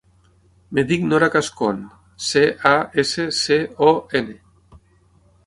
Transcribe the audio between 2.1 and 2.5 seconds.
ce,